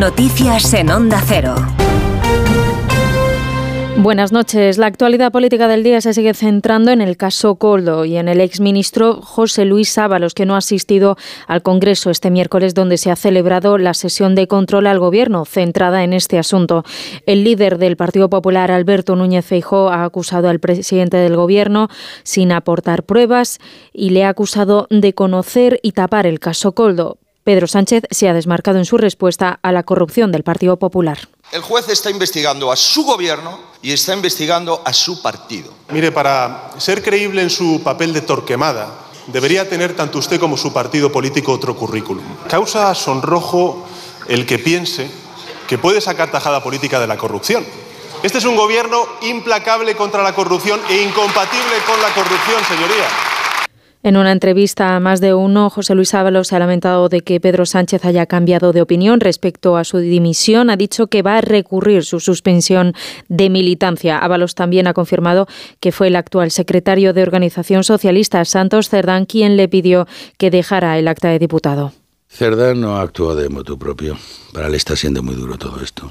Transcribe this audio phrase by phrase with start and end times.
[0.00, 1.54] Noticias en Onda Cero.
[3.98, 4.78] Buenas noches.
[4.78, 8.40] La actualidad política del día se sigue centrando en el caso Coldo y en el
[8.40, 13.16] exministro José Luis Ábalos, que no ha asistido al Congreso este miércoles, donde se ha
[13.16, 16.82] celebrado la sesión de control al Gobierno centrada en este asunto.
[17.26, 21.88] El líder del Partido Popular, Alberto Núñez Feijó, ha acusado al presidente del Gobierno
[22.22, 23.58] sin aportar pruebas
[23.92, 27.19] y le ha acusado de conocer y tapar el caso Coldo.
[27.44, 31.18] Pedro Sánchez se ha desmarcado en su respuesta a la corrupción del Partido Popular.
[31.52, 35.72] El juez está investigando a su gobierno y está investigando a su partido.
[35.90, 38.90] Mire, para ser creíble en su papel de torquemada,
[39.28, 42.24] debería tener tanto usted como su partido político otro currículum.
[42.48, 43.86] Causa sonrojo
[44.28, 45.10] el que piense
[45.66, 47.64] que puede sacar tajada política de la corrupción.
[48.22, 53.29] Este es un gobierno implacable contra la corrupción e incompatible con la corrupción, señoría.
[54.02, 57.38] En una entrevista a más de uno, José Luis Ábalos se ha lamentado de que
[57.38, 60.70] Pedro Sánchez haya cambiado de opinión respecto a su dimisión.
[60.70, 62.94] Ha dicho que va a recurrir su suspensión
[63.28, 64.18] de militancia.
[64.18, 65.46] Ábalos también ha confirmado
[65.80, 70.06] que fue el actual secretario de Organización Socialista, Santos Cerdán, quien le pidió
[70.38, 71.92] que dejara el acta de diputado.
[72.26, 74.16] Cerdán no actúa de motu propio.
[74.54, 76.10] Para él está siendo muy duro todo esto.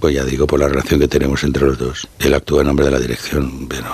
[0.00, 2.08] Pues ya digo, por la relación que tenemos entre los dos.
[2.18, 3.86] Él actúa en nombre de la dirección, pero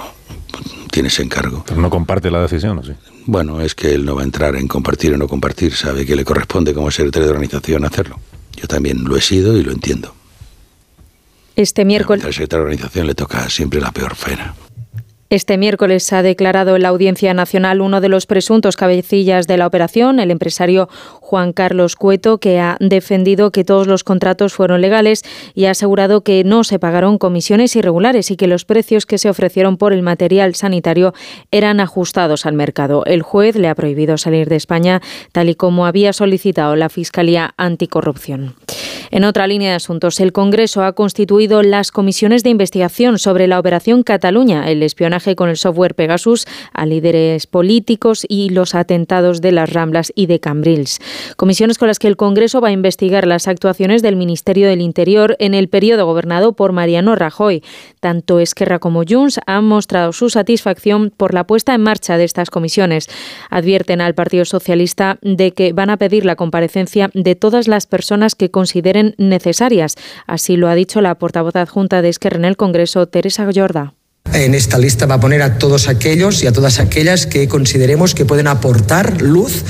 [0.94, 1.64] tiene ese encargo.
[1.66, 2.92] Pero no comparte la decisión, ¿o sí?
[3.26, 6.14] Bueno, es que él no va a entrar en compartir o no compartir, sabe que
[6.14, 8.20] le corresponde como secretario de organización hacerlo.
[8.54, 10.14] Yo también lo he sido y lo entiendo.
[11.56, 12.24] Este miércoles.
[12.24, 14.54] Al secretario de organización le toca siempre la peor pena.
[15.30, 19.66] Este miércoles ha declarado en la Audiencia Nacional uno de los presuntos cabecillas de la
[19.66, 20.88] operación, el empresario
[21.20, 25.22] Juan Carlos Cueto, que ha defendido que todos los contratos fueron legales
[25.54, 29.30] y ha asegurado que no se pagaron comisiones irregulares y que los precios que se
[29.30, 31.14] ofrecieron por el material sanitario
[31.50, 33.04] eran ajustados al mercado.
[33.06, 35.00] El juez le ha prohibido salir de España,
[35.32, 38.54] tal y como había solicitado la Fiscalía Anticorrupción.
[39.10, 43.58] En otra línea de asuntos, el Congreso ha constituido las comisiones de investigación sobre la
[43.58, 49.52] Operación Cataluña, el espionaje con el software Pegasus a líderes políticos y los atentados de
[49.52, 51.00] las Ramblas y de Cambrils.
[51.36, 55.36] Comisiones con las que el Congreso va a investigar las actuaciones del Ministerio del Interior
[55.38, 57.62] en el periodo gobernado por Mariano Rajoy.
[58.00, 62.50] Tanto Esquerra como Junts han mostrado su satisfacción por la puesta en marcha de estas
[62.50, 63.08] comisiones.
[63.50, 68.34] Advierten al Partido Socialista de que van a pedir la comparecencia de todas las personas
[68.34, 69.96] que consideren necesarias.
[70.26, 73.94] Así lo ha dicho la portavoz adjunta de Esquerra en el Congreso, Teresa Jorda.
[74.32, 78.14] En esta lista va a poner a todos aquellos y a todas aquellas que consideremos
[78.14, 79.62] que pueden aportar luz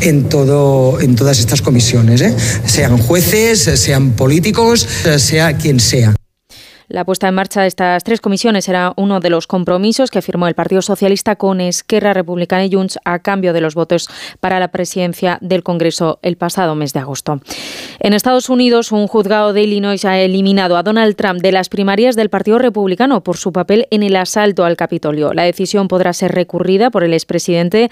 [0.00, 2.34] en, todo, en todas estas comisiones, ¿eh?
[2.66, 4.86] sean jueces, sean políticos,
[5.16, 6.19] sea quien sea.
[6.90, 10.48] La puesta en marcha de estas tres comisiones era uno de los compromisos que firmó
[10.48, 14.08] el Partido Socialista con Esquerra Republicana y Junts a cambio de los votos
[14.40, 17.40] para la presidencia del Congreso el pasado mes de agosto.
[18.00, 22.16] En Estados Unidos, un juzgado de Illinois ha eliminado a Donald Trump de las primarias
[22.16, 25.32] del Partido Republicano por su papel en el asalto al Capitolio.
[25.32, 27.88] La decisión podrá ser recurrida por el expresidente.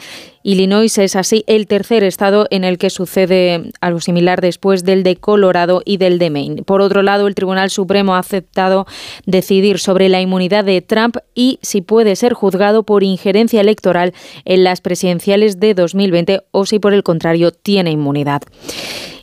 [0.49, 5.17] Illinois es así el tercer estado en el que sucede algo similar después del de
[5.17, 6.63] Colorado y del de Maine.
[6.63, 8.87] Por otro lado, el Tribunal Supremo ha aceptado
[9.27, 14.15] decidir sobre la inmunidad de Trump y si puede ser juzgado por injerencia electoral
[14.47, 18.41] en las presidenciales de 2020 o si por el contrario tiene inmunidad.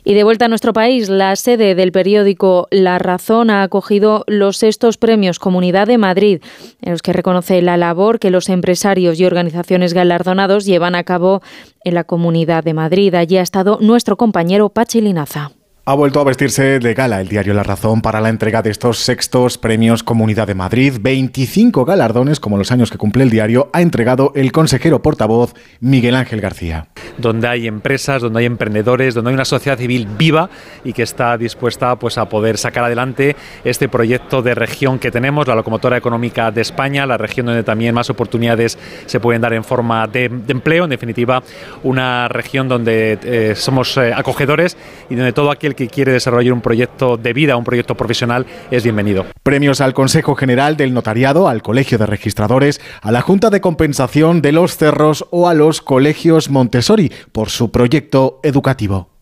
[0.08, 4.56] Y de vuelta a nuestro país, la sede del periódico La Razón ha acogido los
[4.56, 6.40] sextos premios Comunidad de Madrid,
[6.80, 11.42] en los que reconoce la labor que los empresarios y organizaciones galardonados llevan a cabo
[11.82, 13.16] en la Comunidad de Madrid.
[13.16, 15.55] Allí ha estado nuestro compañero Pachi Linaza.
[15.88, 18.98] Ha vuelto a vestirse de gala el diario La Razón para la entrega de estos
[18.98, 20.94] sextos premios Comunidad de Madrid.
[21.00, 26.16] 25 galardones, como los años que cumple el diario, ha entregado el consejero portavoz Miguel
[26.16, 26.88] Ángel García.
[27.18, 30.50] Donde hay empresas, donde hay emprendedores, donde hay una sociedad civil viva
[30.82, 35.46] y que está dispuesta pues, a poder sacar adelante este proyecto de región que tenemos,
[35.46, 38.76] la locomotora económica de España, la región donde también más oportunidades
[39.06, 41.44] se pueden dar en forma de, empleo, en definitiva,
[41.84, 44.76] una región donde eh, somos eh, acogedores
[45.08, 48.82] y donde todo aquel que quiere desarrollar un proyecto de vida, un proyecto profesional, es
[48.82, 49.26] bienvenido.
[49.42, 54.42] Premios al Consejo General del Notariado, al Colegio de Registradores, a la Junta de Compensación
[54.42, 59.15] de los Cerros o a los Colegios Montessori por su proyecto educativo.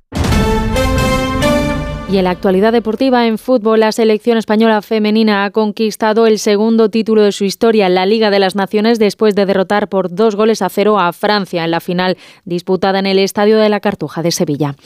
[2.10, 6.90] Y en la actualidad deportiva en fútbol, la selección española femenina ha conquistado el segundo
[6.90, 10.36] título de su historia en la Liga de las Naciones después de derrotar por dos
[10.36, 14.22] goles a cero a Francia en la final disputada en el Estadio de la Cartuja
[14.22, 14.76] de Sevilla.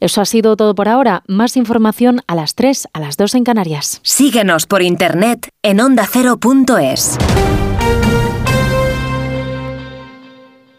[0.00, 1.22] Eso ha sido todo por ahora.
[1.26, 4.00] Más información a las 3, a las 2 en Canarias.
[4.02, 7.18] Síguenos por internet en ondacero.es.